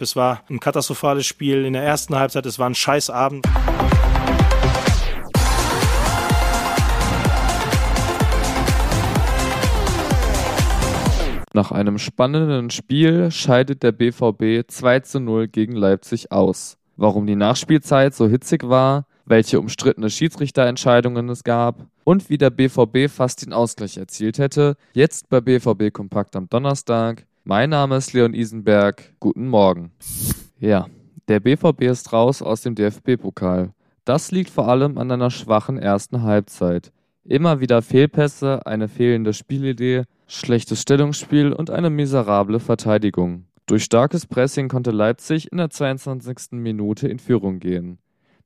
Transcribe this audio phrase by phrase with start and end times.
[0.00, 3.44] Es war ein katastrophales Spiel in der ersten Halbzeit, es war ein Scheißabend.
[11.52, 16.78] Nach einem spannenden Spiel scheidet der BVB 2 zu 0 gegen Leipzig aus.
[16.96, 23.10] Warum die Nachspielzeit so hitzig war, welche umstrittene Schiedsrichterentscheidungen es gab und wie der BVB
[23.10, 27.26] fast den Ausgleich erzielt hätte, jetzt bei BVB Kompakt am Donnerstag.
[27.50, 29.14] Mein Name ist Leon Isenberg.
[29.20, 29.90] Guten Morgen.
[30.60, 30.86] Ja,
[31.28, 33.72] der BVB ist raus aus dem DFB-Pokal.
[34.04, 36.92] Das liegt vor allem an einer schwachen ersten Halbzeit.
[37.24, 43.46] Immer wieder Fehlpässe, eine fehlende Spielidee, schlechtes Stellungsspiel und eine miserable Verteidigung.
[43.64, 46.50] Durch starkes Pressing konnte Leipzig in der 22.
[46.50, 47.96] Minute in Führung gehen.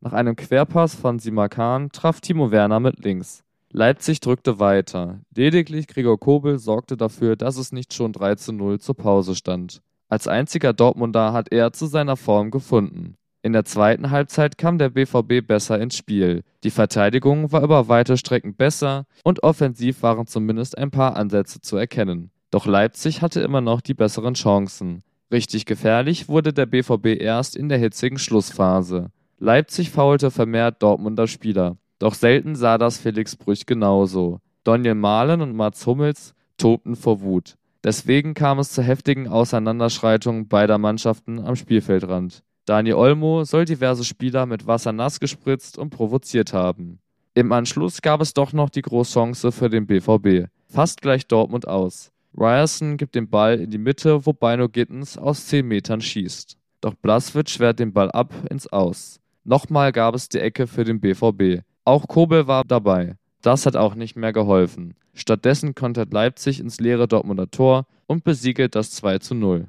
[0.00, 3.42] Nach einem Querpass von Simakan traf Timo Werner mit links.
[3.74, 5.20] Leipzig drückte weiter.
[5.34, 9.80] Lediglich Gregor Kobel sorgte dafür, dass es nicht schon 3 zu 0 zur Pause stand.
[10.08, 13.16] Als einziger Dortmunder hat er zu seiner Form gefunden.
[13.40, 16.42] In der zweiten Halbzeit kam der BVB besser ins Spiel.
[16.64, 21.78] Die Verteidigung war über weite Strecken besser und offensiv waren zumindest ein paar Ansätze zu
[21.78, 22.30] erkennen.
[22.50, 25.02] Doch Leipzig hatte immer noch die besseren Chancen.
[25.32, 29.10] Richtig gefährlich wurde der BVB erst in der hitzigen Schlussphase.
[29.38, 31.78] Leipzig faulte vermehrt Dortmunder Spieler.
[32.02, 34.40] Doch selten sah das Felix Brüch genauso.
[34.64, 37.54] Daniel Mahlen und Mats Hummels tobten vor Wut.
[37.84, 42.42] Deswegen kam es zu heftigen Auseinanderschreitungen beider Mannschaften am Spielfeldrand.
[42.64, 46.98] Dani Olmo soll diverse Spieler mit Wasser nass gespritzt und provoziert haben.
[47.34, 50.48] Im Anschluss gab es doch noch die Großchance für den BVB.
[50.66, 52.10] Fast gleich Dortmund aus.
[52.36, 56.56] Ryerson gibt den Ball in die Mitte, wo Bino Gittens aus 10 Metern schießt.
[56.80, 59.20] Doch Blaswitsch wehrt den Ball ab ins Aus.
[59.44, 61.62] Nochmal gab es die Ecke für den BVB.
[61.84, 63.16] Auch Kobel war dabei.
[63.42, 64.94] Das hat auch nicht mehr geholfen.
[65.14, 69.66] Stattdessen kontert Leipzig ins leere Dortmunder Tor und besiegelt das 2 zu 0.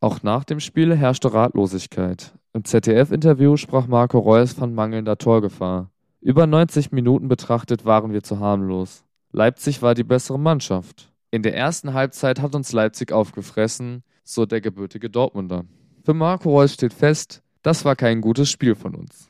[0.00, 2.32] Auch nach dem Spiel herrschte Ratlosigkeit.
[2.54, 5.90] Im ZDF-Interview sprach Marco Reus von mangelnder Torgefahr.
[6.20, 9.04] Über 90 Minuten betrachtet waren wir zu harmlos.
[9.30, 11.12] Leipzig war die bessere Mannschaft.
[11.30, 15.64] In der ersten Halbzeit hat uns Leipzig aufgefressen, so der gebürtige Dortmunder.
[16.04, 19.28] Für Marco Reus steht fest, das war kein gutes Spiel von uns.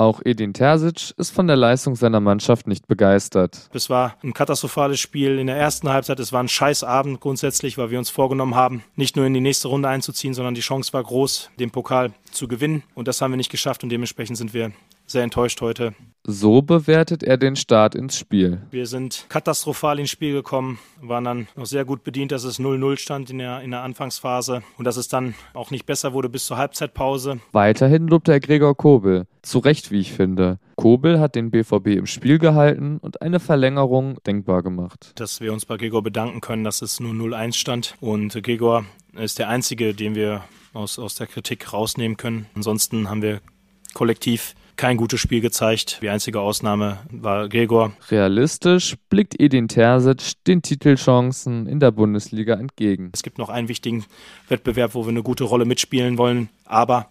[0.00, 3.68] Auch Edin Terzic ist von der Leistung seiner Mannschaft nicht begeistert.
[3.72, 6.20] Es war ein katastrophales Spiel in der ersten Halbzeit.
[6.20, 9.66] Es war ein Scheißabend grundsätzlich, weil wir uns vorgenommen haben, nicht nur in die nächste
[9.66, 12.84] Runde einzuziehen, sondern die Chance war groß, den Pokal zu gewinnen.
[12.94, 14.70] Und das haben wir nicht geschafft und dementsprechend sind wir
[15.08, 15.94] sehr enttäuscht heute.
[16.30, 18.60] So bewertet er den Start ins Spiel.
[18.70, 22.98] Wir sind katastrophal ins Spiel gekommen, waren dann noch sehr gut bedient, dass es 0-0
[22.98, 26.44] stand in der, in der Anfangsphase und dass es dann auch nicht besser wurde bis
[26.44, 27.40] zur Halbzeitpause.
[27.52, 29.26] Weiterhin lobt er Gregor Kobel.
[29.40, 30.58] Zu Recht, wie ich finde.
[30.76, 35.12] Kobel hat den BVB im Spiel gehalten und eine Verlängerung denkbar gemacht.
[35.14, 37.94] Dass wir uns bei Gregor bedanken können, dass es nur 0-1 stand.
[38.00, 40.44] Und Gregor ist der Einzige, den wir
[40.74, 42.46] aus, aus der Kritik rausnehmen können.
[42.54, 43.40] Ansonsten haben wir
[43.98, 45.98] kollektiv kein gutes Spiel gezeigt.
[46.02, 47.92] Die einzige Ausnahme war Gregor.
[48.12, 53.10] Realistisch blickt Edin Terzic den Titelchancen in der Bundesliga entgegen.
[53.12, 54.04] Es gibt noch einen wichtigen
[54.48, 56.48] Wettbewerb, wo wir eine gute Rolle mitspielen wollen.
[56.64, 57.08] Aber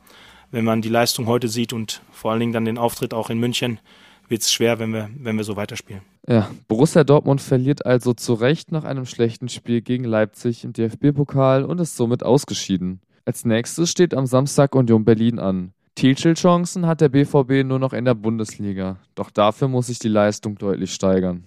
[0.49, 3.37] wenn man die Leistung heute sieht und vor allen Dingen dann den Auftritt auch in
[3.37, 3.81] München,
[4.29, 6.03] wird es schwer, wenn wir, wenn wir so weiterspielen.
[6.25, 11.65] Ja, Borussia Dortmund verliert also zu Recht nach einem schlechten Spiel gegen Leipzig im DFB-Pokal
[11.65, 13.01] und ist somit ausgeschieden.
[13.25, 15.73] Als nächstes steht am Samstag Union Berlin an.
[15.97, 20.55] Titelchancen hat der BVB nur noch in der Bundesliga, doch dafür muss sich die Leistung
[20.55, 21.43] deutlich steigern.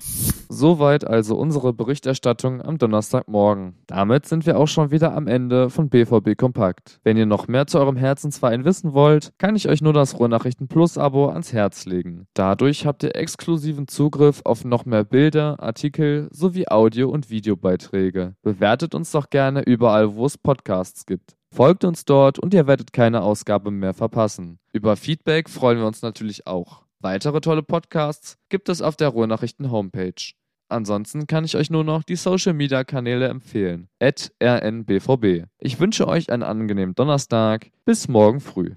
[0.49, 3.75] Soweit also unsere Berichterstattung am Donnerstagmorgen.
[3.87, 6.99] Damit sind wir auch schon wieder am Ende von BVB Kompakt.
[7.05, 10.67] Wenn ihr noch mehr zu eurem Herzensverein wissen wollt, kann ich euch nur das Ruhrnachrichten
[10.67, 12.27] Plus Abo ans Herz legen.
[12.35, 18.35] Dadurch habt ihr exklusiven Zugriff auf noch mehr Bilder, Artikel sowie Audio- und Videobeiträge.
[18.43, 21.37] Bewertet uns doch gerne überall, wo es Podcasts gibt.
[21.53, 24.59] Folgt uns dort und ihr werdet keine Ausgabe mehr verpassen.
[24.73, 26.85] Über Feedback freuen wir uns natürlich auch.
[27.01, 30.33] Weitere tolle Podcasts gibt es auf der Ruhrnachrichten Homepage.
[30.69, 33.89] Ansonsten kann ich euch nur noch die Social Media Kanäle empfehlen.
[34.01, 35.47] rnbvb.
[35.59, 37.71] Ich wünsche euch einen angenehmen Donnerstag.
[37.85, 38.69] Bis morgen früh.